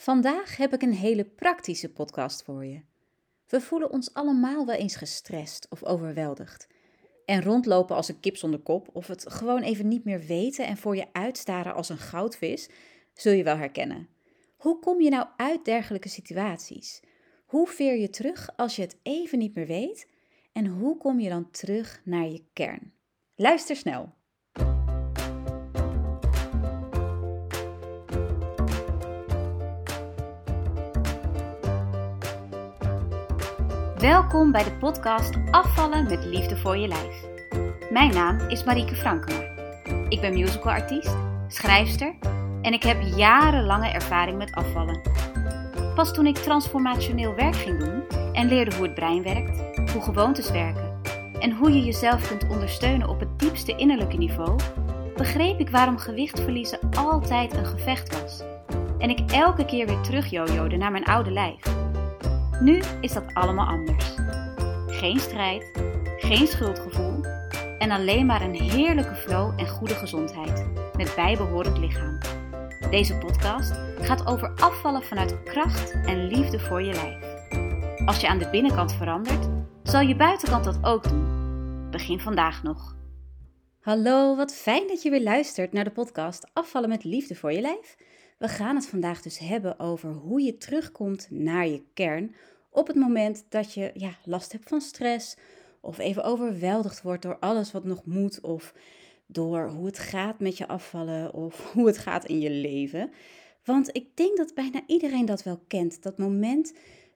[0.00, 2.80] Vandaag heb ik een hele praktische podcast voor je.
[3.46, 6.66] We voelen ons allemaal wel eens gestrest of overweldigd.
[7.24, 10.76] En rondlopen als een kip zonder kop of het gewoon even niet meer weten en
[10.76, 12.68] voor je uitstaren als een goudvis,
[13.14, 14.08] zul je wel herkennen.
[14.56, 17.00] Hoe kom je nou uit dergelijke situaties?
[17.46, 20.08] Hoe veer je terug als je het even niet meer weet?
[20.52, 22.92] En hoe kom je dan terug naar je kern?
[23.34, 24.12] Luister snel.
[33.98, 37.24] Welkom bij de podcast Afvallen met Liefde voor je Lijf.
[37.90, 39.40] Mijn naam is Marieke Frankema.
[40.08, 41.16] Ik ben musicalartiest,
[41.48, 42.14] schrijfster
[42.62, 45.00] en ik heb jarenlange ervaring met afvallen.
[45.94, 50.50] Pas toen ik transformationeel werk ging doen en leerde hoe het brein werkt, hoe gewoontes
[50.50, 51.00] werken
[51.38, 54.58] en hoe je jezelf kunt ondersteunen op het diepste innerlijke niveau,
[55.16, 58.42] begreep ik waarom gewicht verliezen altijd een gevecht was.
[58.98, 60.30] En ik elke keer weer terug
[60.78, 61.77] naar mijn oude lijf.
[62.60, 64.14] Nu is dat allemaal anders.
[64.86, 65.70] Geen strijd,
[66.16, 67.24] geen schuldgevoel
[67.78, 72.18] en alleen maar een heerlijke flow en goede gezondheid met bijbehorend lichaam.
[72.90, 77.36] Deze podcast gaat over afvallen vanuit kracht en liefde voor je lijf.
[78.06, 79.48] Als je aan de binnenkant verandert,
[79.82, 81.90] zal je buitenkant dat ook doen.
[81.90, 82.96] Begin vandaag nog.
[83.80, 87.60] Hallo, wat fijn dat je weer luistert naar de podcast Afvallen met liefde voor je
[87.60, 87.96] lijf.
[88.38, 92.34] We gaan het vandaag dus hebben over hoe je terugkomt naar je kern
[92.70, 95.36] op het moment dat je ja, last hebt van stress
[95.80, 98.74] of even overweldigd wordt door alles wat nog moet of
[99.26, 103.10] door hoe het gaat met je afvallen of hoe het gaat in je leven.
[103.64, 106.02] Want ik denk dat bijna iedereen dat wel kent.
[106.02, 106.72] Dat moment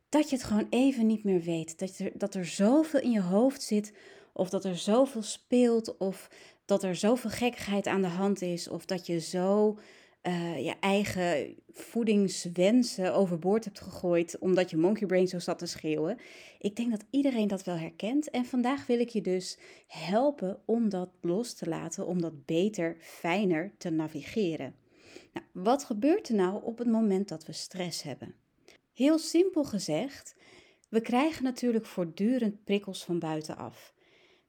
[0.08, 1.78] dat je het gewoon even niet meer weet.
[1.78, 3.92] Dat er, dat er zoveel in je hoofd zit
[4.32, 6.30] of dat er zoveel speelt of
[6.64, 9.78] dat er zoveel gekkigheid aan de hand is of dat je zo
[10.22, 16.18] uh, je eigen voedingswensen overboord hebt gegooid omdat je monkey brain zo zat te schreeuwen.
[16.58, 20.88] Ik denk dat iedereen dat wel herkent en vandaag wil ik je dus helpen om
[20.88, 24.74] dat los te laten, om dat beter, fijner te navigeren.
[25.32, 28.34] Nou, wat gebeurt er nou op het moment dat we stress hebben?
[28.92, 30.34] Heel simpel gezegd,
[30.88, 33.94] we krijgen natuurlijk voortdurend prikkels van buitenaf.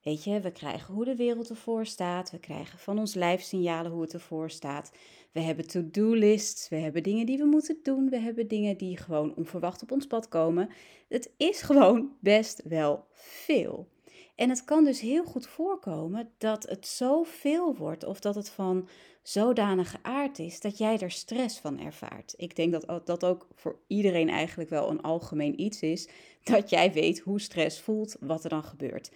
[0.04, 2.32] Weet je, we krijgen hoe de wereld ervoor staat.
[2.32, 4.92] We krijgen van ons lijf signalen hoe het ervoor staat.
[5.32, 6.70] We hebben to-do-lists.
[6.70, 8.10] We hebben dingen die we moeten doen.
[8.10, 10.70] We hebben dingen die gewoon onverwacht op ons pad komen.
[11.08, 13.88] Het is gewoon best wel veel.
[14.36, 18.88] En het kan dus heel goed voorkomen dat het zoveel wordt of dat het van
[19.22, 22.34] zodanige aard is dat jij er stress van ervaart.
[22.38, 26.10] Ik denk dat dat ook voor iedereen eigenlijk wel een algemeen iets is,
[26.44, 29.12] dat jij weet hoe stress voelt, wat er dan gebeurt.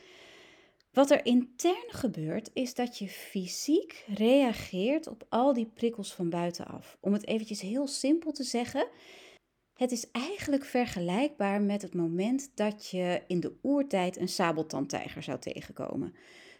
[0.98, 6.98] Wat er intern gebeurt, is dat je fysiek reageert op al die prikkels van buitenaf.
[7.00, 8.88] Om het eventjes heel simpel te zeggen,
[9.74, 15.40] het is eigenlijk vergelijkbaar met het moment dat je in de oertijd een sabeltandtijger zou
[15.40, 16.16] tegenkomen.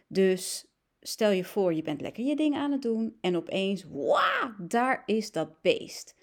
[0.08, 0.66] Dus
[1.00, 5.02] stel je voor, je bent lekker je ding aan het doen en opeens, wauw, daar
[5.06, 6.14] is dat beest.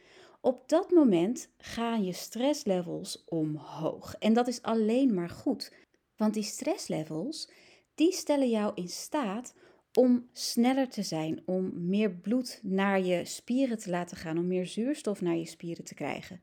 [0.42, 4.16] Op dat moment gaan je stresslevels omhoog.
[4.20, 5.72] En dat is alleen maar goed.
[6.16, 7.50] Want die stresslevels
[7.96, 9.54] die stellen jou in staat
[9.94, 14.66] om sneller te zijn, om meer bloed naar je spieren te laten gaan, om meer
[14.66, 16.42] zuurstof naar je spieren te krijgen.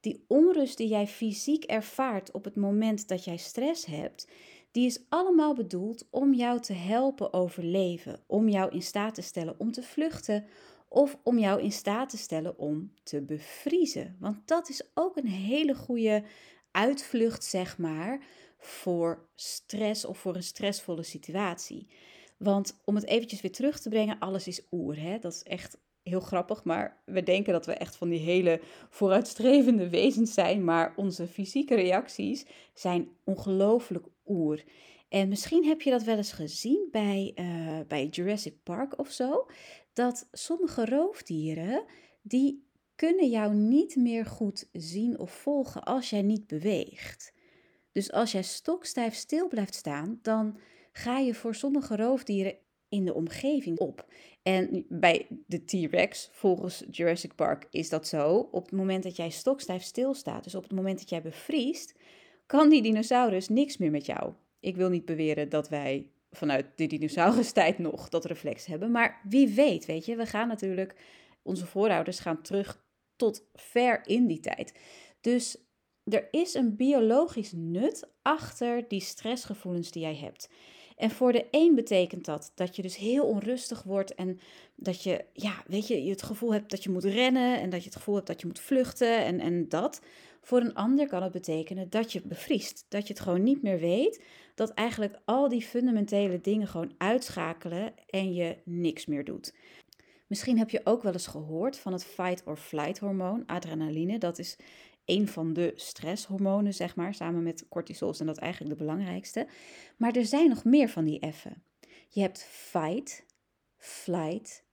[0.00, 4.28] Die onrust die jij fysiek ervaart op het moment dat jij stress hebt,
[4.70, 9.54] die is allemaal bedoeld om jou te helpen overleven, om jou in staat te stellen
[9.58, 10.44] om te vluchten
[10.88, 14.16] of om jou in staat te stellen om te bevriezen.
[14.20, 16.22] Want dat is ook een hele goede
[16.70, 18.24] uitvlucht, zeg maar,
[18.58, 21.88] voor stress of voor een stressvolle situatie.
[22.36, 25.00] Want om het eventjes weer terug te brengen, alles is oer.
[25.00, 25.18] Hè?
[25.18, 28.60] Dat is echt heel grappig, maar we denken dat we echt van die hele
[28.90, 34.64] vooruitstrevende wezens zijn, maar onze fysieke reacties zijn ongelooflijk oer.
[35.08, 39.46] En misschien heb je dat wel eens gezien bij, uh, bij Jurassic Park of zo,
[39.92, 41.84] dat sommige roofdieren,
[42.22, 47.32] die kunnen jou niet meer goed zien of volgen als jij niet beweegt.
[47.98, 50.58] Dus als jij stokstijf stil blijft staan, dan
[50.92, 52.56] ga je voor sommige roofdieren
[52.88, 54.06] in de omgeving op.
[54.42, 58.48] En bij de T-Rex, volgens Jurassic Park, is dat zo.
[58.50, 61.94] Op het moment dat jij stokstijf stilstaat, dus op het moment dat jij bevriest,
[62.46, 64.32] kan die dinosaurus niks meer met jou.
[64.60, 69.48] Ik wil niet beweren dat wij vanuit de dinosaurustijd nog dat reflex hebben, maar wie
[69.48, 70.94] weet, weet je, we gaan natuurlijk,
[71.42, 72.84] onze voorouders gaan terug
[73.16, 74.72] tot ver in die tijd.
[75.20, 75.67] Dus
[76.08, 80.48] er is een biologisch nut achter die stressgevoelens die jij hebt.
[80.96, 84.40] En voor de een betekent dat dat je dus heel onrustig wordt en
[84.74, 87.80] dat je, ja, weet je, je het gevoel hebt dat je moet rennen en dat
[87.80, 90.00] je het gevoel hebt dat je moet vluchten en, en dat.
[90.42, 93.78] Voor een ander kan het betekenen dat je bevriest, dat je het gewoon niet meer
[93.78, 94.24] weet,
[94.54, 99.54] dat eigenlijk al die fundamentele dingen gewoon uitschakelen en je niks meer doet.
[100.26, 104.18] Misschien heb je ook wel eens gehoord van het fight or flight hormoon, adrenaline.
[104.18, 104.56] Dat is
[105.08, 107.14] een van de stresshormonen, zeg maar.
[107.14, 109.46] Samen met cortisol zijn dat eigenlijk de belangrijkste.
[109.96, 111.62] Maar er zijn nog meer van die F'en.
[112.08, 113.24] Je hebt fight,
[113.76, 114.64] flight,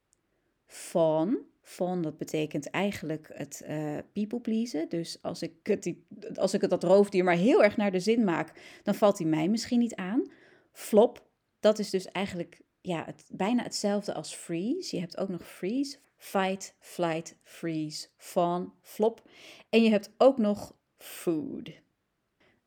[0.66, 1.38] fawn.
[1.62, 4.90] Fawn, dat betekent eigenlijk het uh, people pleasen.
[4.90, 5.96] Dus als ik, het,
[6.36, 9.28] als ik het dat roofdier maar heel erg naar de zin maak, dan valt hij
[9.28, 10.32] mij misschien niet aan.
[10.72, 11.26] Flop,
[11.60, 14.96] dat is dus eigenlijk ja, het, bijna hetzelfde als freeze.
[14.96, 19.22] Je hebt ook nog freeze, fight, flight, freeze, fawn, flop.
[19.70, 21.84] En je hebt ook nog food.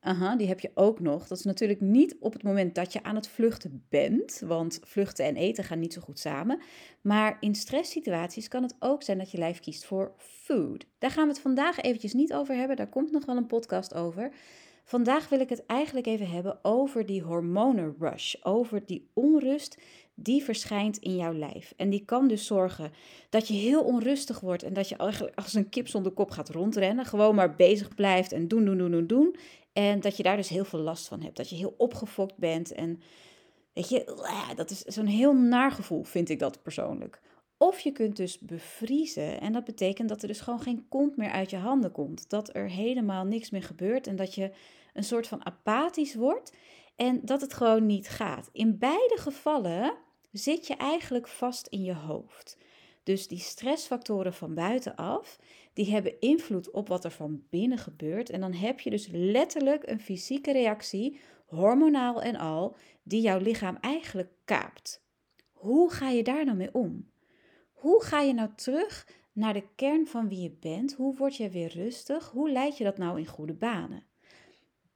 [0.01, 1.27] Aha, die heb je ook nog.
[1.27, 5.25] Dat is natuurlijk niet op het moment dat je aan het vluchten bent, want vluchten
[5.25, 6.61] en eten gaan niet zo goed samen.
[7.01, 10.87] Maar in stresssituaties kan het ook zijn dat je lijf kiest voor food.
[10.99, 12.77] Daar gaan we het vandaag eventjes niet over hebben.
[12.77, 14.33] Daar komt nog wel een podcast over.
[14.89, 19.79] Vandaag wil ik het eigenlijk even hebben over die hormonenrush, over die onrust
[20.15, 21.73] die verschijnt in jouw lijf.
[21.77, 22.93] En die kan dus zorgen
[23.31, 26.49] dat je heel onrustig wordt en dat je eigenlijk als een kip zonder kop gaat
[26.49, 29.37] rondrennen, gewoon maar bezig blijft en doen, doen, doen, doen, doen.
[29.73, 32.73] En dat je daar dus heel veel last van hebt, dat je heel opgefokt bent
[32.73, 33.01] en
[33.73, 37.21] weet je, dat is zo'n heel naar gevoel, vind ik dat persoonlijk.
[37.57, 41.31] Of je kunt dus bevriezen en dat betekent dat er dus gewoon geen kont meer
[41.31, 42.31] uit je handen komt.
[42.31, 44.51] Dat er helemaal niks meer gebeurt en dat je
[44.99, 46.53] een soort van apathisch wordt
[46.97, 48.49] en dat het gewoon niet gaat.
[48.53, 49.95] In beide gevallen
[50.33, 52.59] zit je eigenlijk vast in je hoofd.
[53.03, 55.39] Dus die stressfactoren van buitenaf,
[55.73, 58.31] die hebben invloed op wat er van binnen gebeurt.
[58.31, 63.77] En dan heb je dus letterlijk een fysieke reactie, hormonaal en al, die jouw lichaam
[63.81, 65.05] eigenlijk kaapt.
[65.53, 67.11] Hoe ga je daar nou mee om?
[67.73, 70.95] Hoe ga je nou terug naar de kern van wie je bent?
[70.95, 72.31] Hoe word je weer rustig?
[72.31, 74.07] Hoe leid je dat nou in goede banen?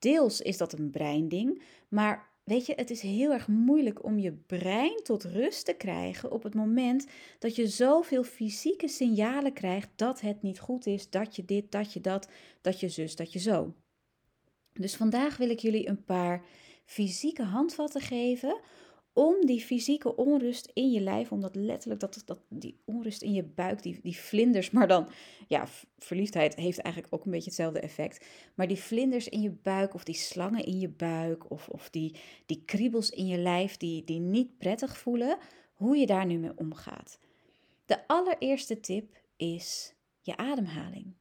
[0.03, 4.33] Deels is dat een breinding, maar weet je, het is heel erg moeilijk om je
[4.33, 7.07] brein tot rust te krijgen op het moment
[7.39, 11.93] dat je zoveel fysieke signalen krijgt dat het niet goed is, dat je dit, dat
[11.93, 12.29] je dat,
[12.61, 13.75] dat je zus, dat je zo.
[14.73, 16.45] Dus vandaag wil ik jullie een paar
[16.85, 18.61] fysieke handvatten geven
[19.13, 23.33] om die fysieke onrust in je lijf, om dat letterlijk, dat, dat, die onrust in
[23.33, 25.09] je buik, die, die vlinders, maar dan,
[25.49, 25.69] ja,
[25.99, 28.27] verliefdheid heeft eigenlijk ook een beetje hetzelfde effect.
[28.55, 32.17] Maar die vlinders in je buik, of die slangen in je buik, of, of die,
[32.47, 35.39] die kriebels in je lijf, die, die niet prettig voelen,
[35.73, 37.19] hoe je daar nu mee omgaat.
[37.87, 41.15] De allereerste tip is je ademhaling.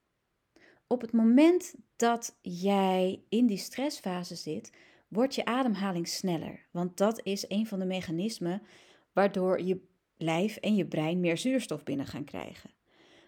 [0.88, 4.71] Op het moment dat jij in die stressfase zit,
[5.11, 6.65] wordt je ademhaling sneller.
[6.71, 8.61] Want dat is een van de mechanismen
[9.13, 9.81] waardoor je
[10.17, 12.69] lijf en je brein meer zuurstof binnen gaan krijgen.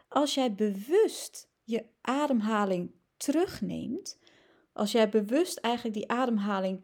[0.07, 4.19] Als jij bewust je ademhaling terugneemt,
[4.73, 6.83] als jij bewust eigenlijk die ademhaling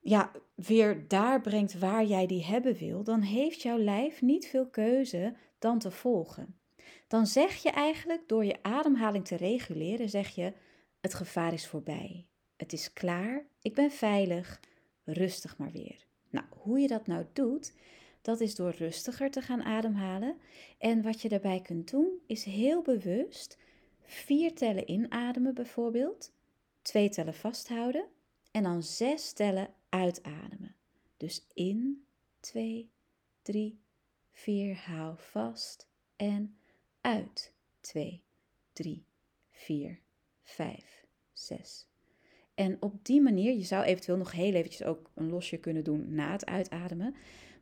[0.00, 4.66] ja, weer daar brengt waar jij die hebben wil, dan heeft jouw lijf niet veel
[4.66, 6.56] keuze dan te volgen.
[7.08, 10.52] Dan zeg je eigenlijk door je ademhaling te reguleren, zeg je
[11.00, 12.26] het gevaar is voorbij.
[12.62, 14.60] Het is klaar, ik ben veilig,
[15.04, 16.06] rustig maar weer.
[16.30, 17.72] Nou, hoe je dat nou doet,
[18.20, 20.36] dat is door rustiger te gaan ademhalen.
[20.78, 23.58] En wat je daarbij kunt doen, is heel bewust
[24.00, 26.32] vier tellen inademen bijvoorbeeld,
[26.82, 28.04] twee tellen vasthouden
[28.50, 30.74] en dan zes tellen uitademen.
[31.16, 32.04] Dus in,
[32.40, 32.90] twee,
[33.42, 33.80] drie,
[34.30, 36.56] vier, hou vast en
[37.00, 37.52] uit.
[37.80, 38.22] Twee,
[38.72, 39.04] drie,
[39.50, 40.00] vier,
[40.42, 41.86] vijf, zes,
[42.54, 46.14] en op die manier, je zou eventueel nog heel eventjes ook een losje kunnen doen
[46.14, 47.14] na het uitademen.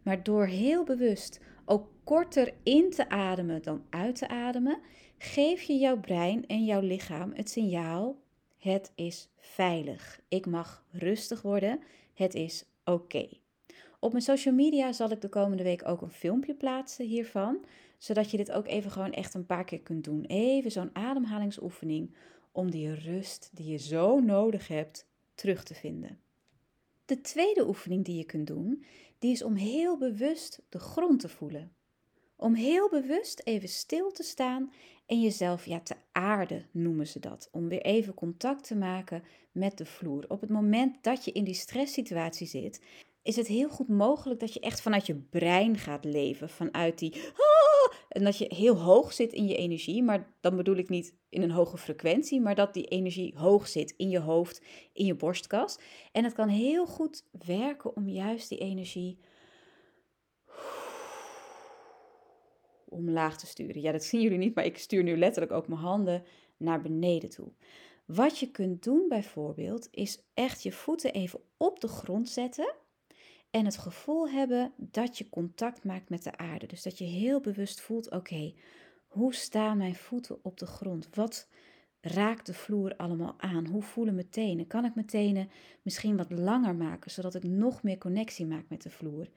[0.02, 4.78] Maar door heel bewust ook korter in te ademen dan uit te ademen,
[5.18, 8.16] geef je jouw brein en jouw lichaam het signaal:
[8.58, 10.20] het is veilig.
[10.28, 11.80] Ik mag rustig worden.
[12.14, 13.28] Het is oké.
[14.00, 17.64] Op mijn social media zal ik de komende week ook een filmpje plaatsen hiervan,
[17.98, 20.24] zodat je dit ook even gewoon echt een paar keer kunt doen.
[20.24, 22.14] Even zo'n ademhalingsoefening
[22.52, 26.20] om die rust die je zo nodig hebt terug te vinden.
[27.04, 28.84] De tweede oefening die je kunt doen,
[29.18, 31.72] die is om heel bewust de grond te voelen.
[32.36, 34.72] Om heel bewust even stil te staan
[35.06, 37.48] en jezelf ja, te aarden noemen ze dat.
[37.52, 40.24] Om weer even contact te maken met de vloer.
[40.28, 42.80] Op het moment dat je in die stresssituatie zit,
[43.22, 46.48] is het heel goed mogelijk dat je echt vanuit je brein gaat leven.
[46.48, 47.59] Vanuit die, ah,
[48.10, 51.42] en dat je heel hoog zit in je energie, maar dan bedoel ik niet in
[51.42, 54.62] een hoge frequentie, maar dat die energie hoog zit in je hoofd,
[54.92, 55.78] in je borstkas.
[56.12, 59.18] En het kan heel goed werken om juist die energie
[62.88, 63.82] omlaag te sturen.
[63.82, 66.22] Ja, dat zien jullie niet, maar ik stuur nu letterlijk ook mijn handen
[66.56, 67.52] naar beneden toe.
[68.06, 72.74] Wat je kunt doen bijvoorbeeld, is echt je voeten even op de grond zetten
[73.50, 76.66] en het gevoel hebben dat je contact maakt met de aarde.
[76.66, 78.54] Dus dat je heel bewust voelt: oké,
[79.06, 81.08] hoe staan mijn voeten op de grond?
[81.14, 81.48] Wat
[82.00, 83.66] raakt de vloer allemaal aan?
[83.66, 84.66] Hoe voelen mijn tenen?
[84.66, 85.50] Kan ik mijn tenen
[85.82, 89.28] misschien wat langer maken, zodat ik nog meer connectie maak met de vloer?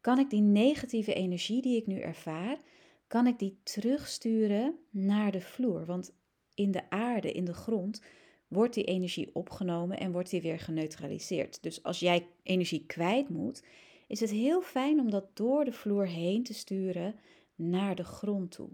[0.00, 2.58] Kan ik die negatieve energie die ik nu ervaar,
[3.06, 5.84] kan ik die terugsturen naar de vloer?
[5.84, 6.12] Want
[6.54, 8.02] in de aarde, in de grond,
[8.50, 11.62] wordt die energie opgenomen en wordt die weer geneutraliseerd.
[11.62, 13.62] Dus als jij energie kwijt moet,
[14.06, 17.14] is het heel fijn om dat door de vloer heen te sturen
[17.54, 18.68] naar de grond toe.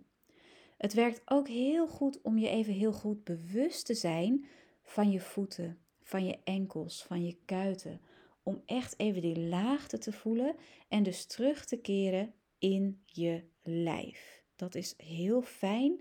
[0.76, 4.46] Het werkt ook heel goed om je even heel goed bewust te zijn
[4.82, 8.00] van je voeten, van je enkels, van je kuiten.
[8.42, 10.54] Om echt even die laagte te voelen
[10.88, 14.42] en dus terug te keren in je lijf.
[14.56, 16.00] Dat is heel fijn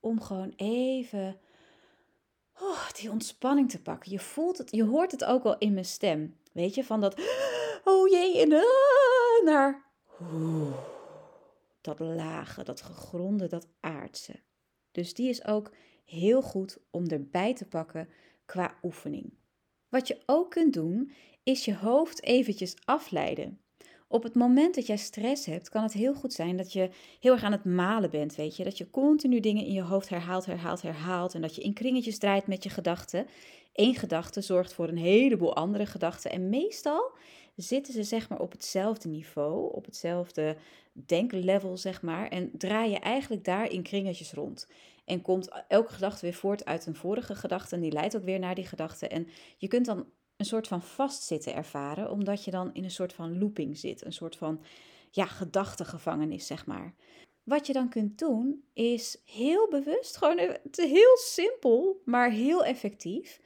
[0.00, 1.36] om gewoon even
[2.60, 4.10] oh, die ontspanning te pakken.
[4.10, 6.36] Je voelt het, je hoort het ook wel in mijn stem.
[6.52, 7.20] Weet je, van dat
[7.84, 8.48] oh jee, en
[9.44, 9.92] naar
[11.80, 14.40] dat lage, dat gegronde, dat aardse.
[14.92, 15.70] Dus die is ook
[16.04, 18.08] heel goed om erbij te pakken
[18.44, 19.32] qua oefening.
[19.88, 23.60] Wat je ook kunt doen, is je hoofd eventjes afleiden.
[24.14, 26.90] Op het moment dat jij stress hebt, kan het heel goed zijn dat je
[27.20, 28.64] heel erg aan het malen bent, weet je.
[28.64, 31.34] Dat je continu dingen in je hoofd herhaalt, herhaalt, herhaalt.
[31.34, 33.26] En dat je in kringetjes draait met je gedachten.
[33.72, 36.30] Eén gedachte zorgt voor een heleboel andere gedachten.
[36.30, 37.12] En meestal
[37.56, 40.56] zitten ze zeg maar op hetzelfde niveau, op hetzelfde
[40.92, 42.28] denklevel zeg maar.
[42.28, 44.68] En draai je eigenlijk daar in kringetjes rond.
[45.04, 48.38] En komt elke gedachte weer voort uit een vorige gedachte en die leidt ook weer
[48.38, 49.08] naar die gedachte.
[49.08, 50.06] En je kunt dan
[50.44, 54.12] een soort van vastzitten ervaren, omdat je dan in een soort van looping zit, een
[54.12, 54.62] soort van
[55.10, 56.94] ja, gedachtegevangenis, zeg maar.
[57.42, 60.38] Wat je dan kunt doen, is heel bewust, gewoon
[60.72, 63.40] heel simpel, maar heel effectief.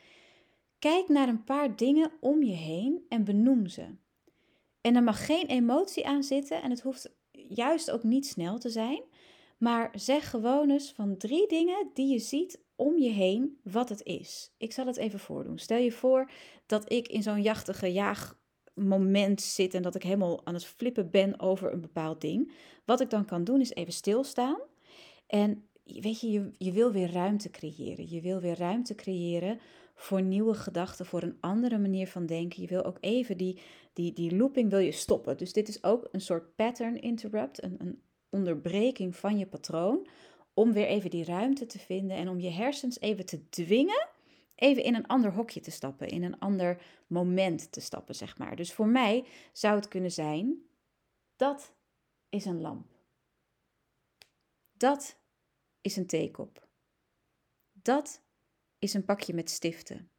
[0.79, 3.87] Kijk naar een paar dingen om je heen en benoem ze.
[4.81, 7.17] En er mag geen emotie aan zitten en het hoeft
[7.49, 9.03] juist ook niet snel te zijn.
[9.59, 14.03] Maar zeg gewoon eens van drie dingen die je ziet om je heen wat het
[14.03, 14.51] is.
[14.57, 15.59] Ik zal het even voordoen.
[15.59, 16.31] Stel je voor
[16.67, 21.41] dat ik in zo'n jachtige jaagmoment zit en dat ik helemaal aan het flippen ben
[21.41, 22.53] over een bepaald ding.
[22.85, 24.61] Wat ik dan kan doen is even stilstaan.
[25.27, 28.09] En weet je, je, je wil weer ruimte creëren.
[28.11, 29.59] Je wil weer ruimte creëren
[29.95, 32.63] voor nieuwe gedachten, voor een andere manier van denken.
[32.63, 33.61] Je wil ook even die,
[33.93, 35.37] die, die looping wil je stoppen.
[35.37, 40.07] Dus dit is ook een soort pattern interrupt, een, een onderbreking van je patroon
[40.59, 44.09] om weer even die ruimte te vinden en om je hersens even te dwingen,
[44.55, 48.57] even in een ander hokje te stappen, in een ander moment te stappen, zeg maar.
[48.57, 50.63] Dus voor mij zou het kunnen zijn,
[51.37, 51.75] dat
[52.29, 52.87] is een lamp.
[54.73, 55.19] Dat
[55.81, 56.69] is een theekop.
[57.73, 58.23] Dat
[58.79, 60.11] is een pakje met stiften.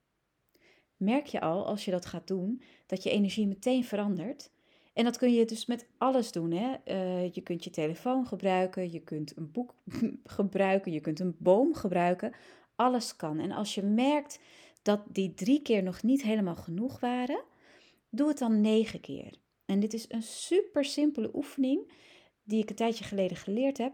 [0.95, 4.51] Merk je al als je dat gaat doen dat je energie meteen verandert
[4.99, 6.51] en dat kun je dus met alles doen.
[6.51, 6.75] Hè?
[6.85, 9.75] Uh, je kunt je telefoon gebruiken, je kunt een boek
[10.37, 12.33] gebruiken, je kunt een boom gebruiken.
[12.75, 13.39] Alles kan.
[13.39, 14.39] En als je merkt
[14.81, 17.43] dat die drie keer nog niet helemaal genoeg waren,
[18.09, 19.33] doe het dan negen keer.
[19.65, 21.91] En dit is een super simpele oefening
[22.43, 23.93] die ik een tijdje geleden geleerd heb.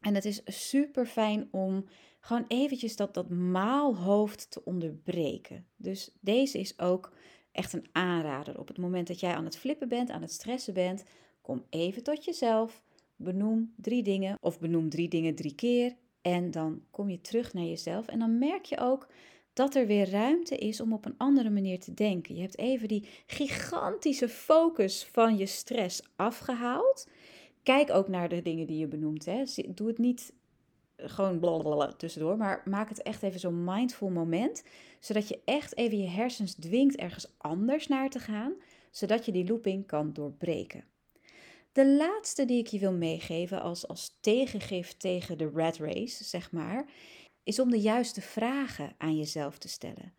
[0.00, 1.84] En het is super fijn om
[2.20, 5.66] gewoon eventjes dat, dat maalhoofd te onderbreken.
[5.76, 7.12] Dus deze is ook
[7.52, 8.58] echt een aanrader.
[8.58, 11.04] Op het moment dat jij aan het flippen bent, aan het stressen bent,
[11.40, 12.82] kom even tot jezelf.
[13.16, 15.96] Benoem drie dingen of benoem drie dingen drie keer.
[16.22, 18.06] En dan kom je terug naar jezelf.
[18.06, 19.08] En dan merk je ook
[19.52, 22.34] dat er weer ruimte is om op een andere manier te denken.
[22.34, 27.08] Je hebt even die gigantische focus van je stress afgehaald.
[27.62, 29.24] Kijk ook naar de dingen die je benoemt.
[29.24, 29.44] Hè.
[29.74, 30.32] Doe het niet
[30.96, 32.36] gewoon blablabla tussendoor.
[32.36, 34.62] Maar maak het echt even zo'n mindful moment.
[35.00, 38.54] Zodat je echt even je hersens dwingt ergens anders naar te gaan.
[38.90, 40.84] Zodat je die looping kan doorbreken.
[41.72, 46.50] De laatste die ik je wil meegeven als, als tegengif tegen de rat race, zeg
[46.50, 46.90] maar,
[47.42, 50.14] is om de juiste vragen aan jezelf te stellen.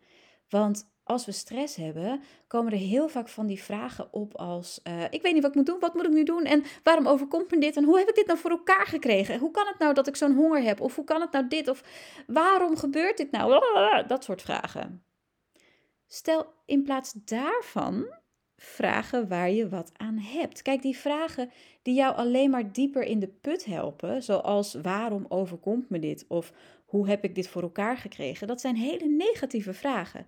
[0.48, 5.02] Want als we stress hebben, komen er heel vaak van die vragen op als: uh,
[5.10, 6.44] Ik weet niet wat ik moet doen, wat moet ik nu doen?
[6.44, 7.76] En waarom overkomt me dit?
[7.76, 9.38] En hoe heb ik dit nou voor elkaar gekregen?
[9.38, 10.80] Hoe kan het nou dat ik zo'n honger heb?
[10.80, 11.68] Of hoe kan het nou dit?
[11.68, 11.82] Of
[12.26, 13.60] waarom gebeurt dit nou?
[14.06, 15.04] Dat soort vragen.
[16.06, 18.06] Stel in plaats daarvan
[18.56, 20.62] vragen waar je wat aan hebt.
[20.62, 21.50] Kijk, die vragen
[21.82, 26.52] die jou alleen maar dieper in de put helpen, zoals waarom overkomt me dit of
[26.84, 30.26] hoe heb ik dit voor elkaar gekregen, dat zijn hele negatieve vragen.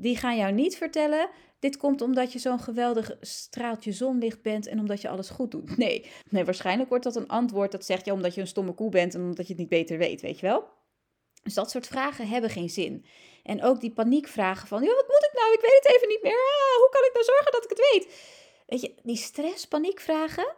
[0.00, 1.28] Die gaan jou niet vertellen,
[1.58, 5.76] dit komt omdat je zo'n geweldig straaltje zonlicht bent en omdat je alles goed doet.
[5.76, 8.90] Nee, nee waarschijnlijk wordt dat een antwoord dat zegt ja omdat je een stomme koe
[8.90, 10.64] bent en omdat je het niet beter weet, weet je wel?
[11.42, 13.04] Dus dat soort vragen hebben geen zin.
[13.42, 15.52] En ook die paniekvragen van, ja, wat moet ik nou?
[15.52, 16.32] Ik weet het even niet meer.
[16.32, 18.36] Ah, hoe kan ik nou zorgen dat ik het weet?
[18.66, 20.54] Weet je, die stress, paniekvragen,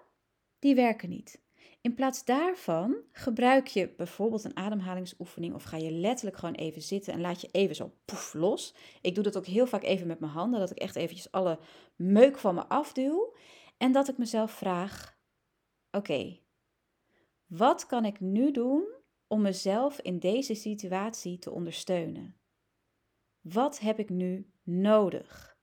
[0.59, 1.41] die werken niet.
[1.81, 7.13] In plaats daarvan gebruik je bijvoorbeeld een ademhalingsoefening of ga je letterlijk gewoon even zitten
[7.13, 8.75] en laat je even zo poef los.
[9.01, 11.59] Ik doe dat ook heel vaak even met mijn handen, dat ik echt eventjes alle
[11.97, 13.35] meuk van me afduw
[13.77, 15.19] en dat ik mezelf vraag:
[15.91, 16.39] oké,
[17.47, 18.85] wat kan ik nu doen
[19.27, 22.37] om mezelf in deze situatie te ondersteunen?
[23.41, 25.59] Wat heb ik nu nodig?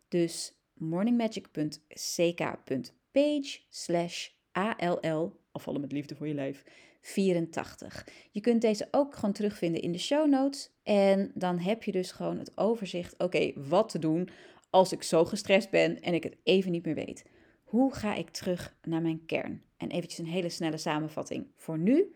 [0.07, 6.63] Dus morningmagic.ck.page slash ALL, afvallen met liefde voor je lijf,
[7.01, 8.07] 84.
[8.31, 10.69] Je kunt deze ook gewoon terugvinden in de show notes.
[10.83, 14.29] En dan heb je dus gewoon het overzicht, oké, wat te doen
[14.69, 17.23] als ik zo gestrest ben en ik het even niet meer weet.
[17.71, 19.63] Hoe ga ik terug naar mijn kern?
[19.77, 22.15] En eventjes een hele snelle samenvatting voor nu.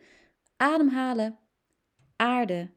[0.58, 1.38] Ademhalen,
[2.16, 2.70] aarde,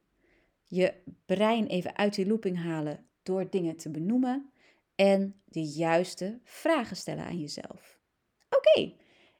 [0.64, 0.94] je
[1.26, 4.50] brein even uit die looping halen door dingen te benoemen
[4.94, 7.98] en de juiste vragen stellen aan jezelf.
[8.50, 8.92] Oké,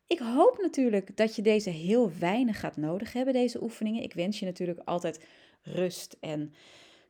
[0.07, 4.03] ik hoop natuurlijk dat je deze heel weinig gaat nodig hebben, deze oefeningen.
[4.03, 5.25] Ik wens je natuurlijk altijd
[5.63, 6.55] rust en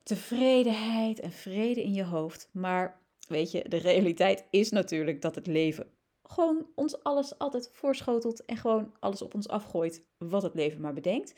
[0.03, 2.49] tevredenheid en vrede in je hoofd.
[2.53, 5.97] Maar weet je, de realiteit is natuurlijk dat het leven
[6.29, 10.93] gewoon ons alles altijd voorschotelt en gewoon alles op ons afgooit wat het leven maar
[10.93, 11.35] bedenkt.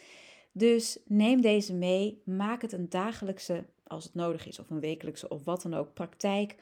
[0.53, 5.29] Dus neem deze mee, maak het een dagelijkse, als het nodig is, of een wekelijkse
[5.29, 6.57] of wat dan ook, praktijk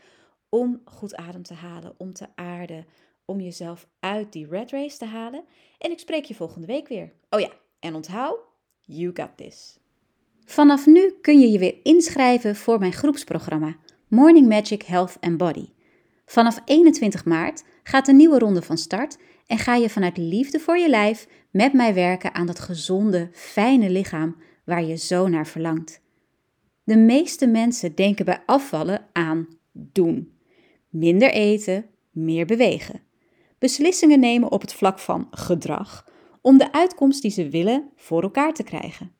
[0.48, 2.86] om goed adem te halen, om te aarden,
[3.24, 5.44] om jezelf uit die red race te halen.
[5.78, 7.12] En ik spreek je volgende week weer.
[7.30, 8.38] Oh ja, en onthoud,
[8.80, 9.78] you got this.
[10.44, 13.76] Vanaf nu kun je je weer inschrijven voor mijn groepsprogramma
[14.08, 15.68] Morning Magic Health and Body.
[16.28, 20.78] Vanaf 21 maart gaat de nieuwe ronde van start en ga je vanuit liefde voor
[20.78, 26.00] je lijf met mij werken aan dat gezonde, fijne lichaam waar je zo naar verlangt.
[26.84, 30.32] De meeste mensen denken bij afvallen aan doen.
[30.88, 33.00] Minder eten, meer bewegen.
[33.58, 36.06] Beslissingen nemen op het vlak van gedrag
[36.40, 39.12] om de uitkomst die ze willen voor elkaar te krijgen.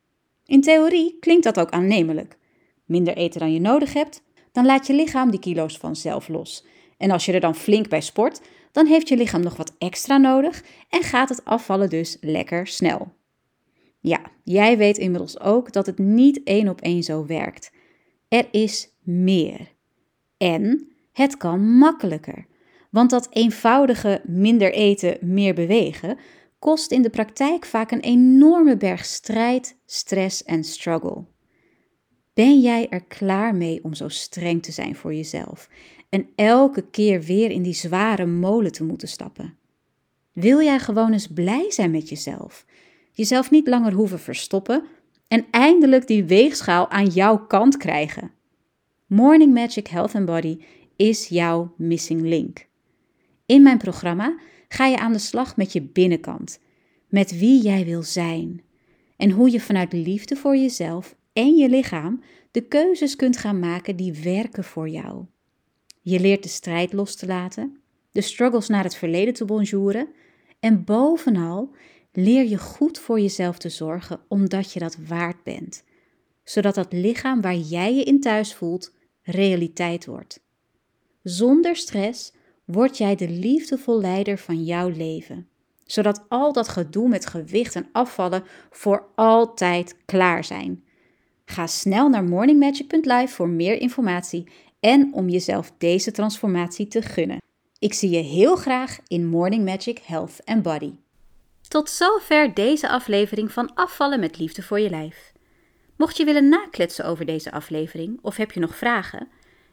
[0.46, 2.38] In theorie klinkt dat ook aannemelijk.
[2.84, 6.64] Minder eten dan je nodig hebt, dan laat je lichaam die kilo's vanzelf los
[6.98, 8.40] en als je er dan flink bij sport,
[8.72, 13.12] dan heeft je lichaam nog wat extra nodig en gaat het afvallen dus lekker snel.
[14.00, 17.72] Ja, jij weet inmiddels ook dat het niet één op één zo werkt.
[18.28, 19.74] Er is meer.
[20.36, 22.46] En het kan makkelijker.
[22.90, 26.18] Want dat eenvoudige minder eten, meer bewegen
[26.58, 31.24] kost in de praktijk vaak een enorme berg strijd, stress en struggle.
[32.34, 35.68] Ben jij er klaar mee om zo streng te zijn voor jezelf
[36.08, 39.56] en elke keer weer in die zware molen te moeten stappen?
[40.32, 42.66] Wil jij gewoon eens blij zijn met jezelf?
[43.12, 44.84] Jezelf niet langer hoeven verstoppen
[45.28, 48.30] en eindelijk die weegschaal aan jouw kant krijgen?
[49.06, 50.58] Morning Magic Health and Body
[50.96, 52.66] is jouw missing link.
[53.46, 56.60] In mijn programma ga je aan de slag met je binnenkant,
[57.08, 58.62] met wie jij wil zijn
[59.16, 63.96] en hoe je vanuit liefde voor jezelf en je lichaam de keuzes kunt gaan maken
[63.96, 65.24] die werken voor jou.
[66.08, 67.80] Je leert de strijd los te laten,
[68.12, 70.08] de struggles naar het verleden te bonjouren
[70.60, 71.70] en bovenal
[72.12, 75.84] leer je goed voor jezelf te zorgen omdat je dat waard bent,
[76.44, 78.92] zodat dat lichaam waar jij je in thuis voelt
[79.22, 80.40] realiteit wordt.
[81.22, 82.32] Zonder stress
[82.64, 85.48] word jij de liefdevol leider van jouw leven,
[85.86, 90.84] zodat al dat gedoe met gewicht en afvallen voor altijd klaar zijn.
[91.44, 94.46] Ga snel naar morningmagic.live voor meer informatie
[94.80, 97.42] en om jezelf deze transformatie te gunnen.
[97.78, 100.92] Ik zie je heel graag in Morning Magic Health and Body.
[101.68, 105.32] Tot zover deze aflevering van Afvallen met Liefde voor je Lijf.
[105.96, 109.28] Mocht je willen nakletsen over deze aflevering of heb je nog vragen,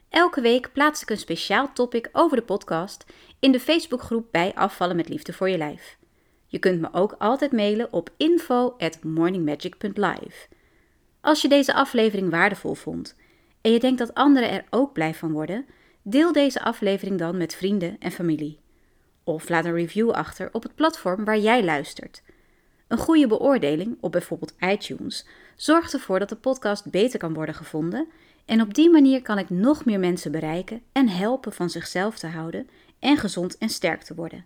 [0.10, 3.06] elke week plaats ik een speciaal topic over de podcast
[3.40, 5.98] in de Facebookgroep bij Afvallen met Liefde voor je Lijf.
[6.46, 10.48] Je kunt me ook altijd mailen op info@morningmagic.live.
[11.22, 13.16] Als je deze aflevering waardevol vond
[13.66, 15.66] en je denkt dat anderen er ook blij van worden,
[16.02, 18.60] deel deze aflevering dan met vrienden en familie.
[19.24, 22.24] Of laat een review achter op het platform waar jij luistert.
[22.88, 28.08] Een goede beoordeling op bijvoorbeeld iTunes zorgt ervoor dat de podcast beter kan worden gevonden
[28.46, 32.28] en op die manier kan ik nog meer mensen bereiken en helpen van zichzelf te
[32.28, 34.46] houden en gezond en sterk te worden.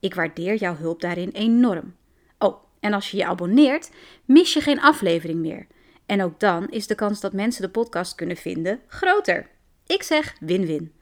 [0.00, 1.94] Ik waardeer jouw hulp daarin enorm.
[2.38, 3.90] Oh, en als je je abonneert,
[4.24, 5.66] mis je geen aflevering meer.
[6.06, 9.50] En ook dan is de kans dat mensen de podcast kunnen vinden groter.
[9.86, 10.92] Ik zeg win-win.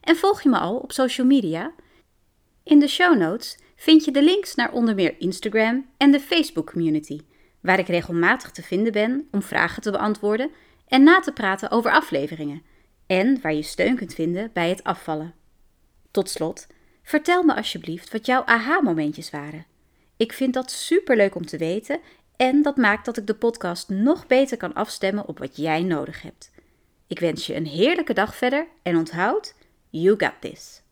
[0.00, 1.72] En volg je me al op social media?
[2.62, 6.70] In de show notes vind je de links naar onder meer Instagram en de Facebook
[6.70, 7.20] community,
[7.60, 10.50] waar ik regelmatig te vinden ben om vragen te beantwoorden
[10.88, 12.62] en na te praten over afleveringen,
[13.06, 15.34] en waar je steun kunt vinden bij het afvallen.
[16.10, 16.66] Tot slot,
[17.02, 19.66] vertel me alsjeblieft wat jouw aha-momentjes waren.
[20.16, 22.00] Ik vind dat superleuk om te weten
[22.36, 26.22] en dat maakt dat ik de podcast nog beter kan afstemmen op wat jij nodig
[26.22, 26.50] hebt.
[27.06, 29.54] Ik wens je een heerlijke dag verder en onthoud,
[29.90, 30.82] you got this.